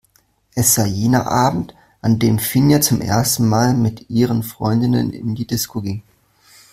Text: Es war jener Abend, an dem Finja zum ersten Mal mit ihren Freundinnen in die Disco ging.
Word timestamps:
Es 0.55 0.79
war 0.79 0.87
jener 0.87 1.27
Abend, 1.27 1.75
an 2.01 2.17
dem 2.17 2.39
Finja 2.39 2.81
zum 2.81 3.01
ersten 3.01 3.47
Mal 3.47 3.75
mit 3.75 4.09
ihren 4.09 4.41
Freundinnen 4.41 5.13
in 5.13 5.35
die 5.35 5.45
Disco 5.45 5.79
ging. 5.79 6.01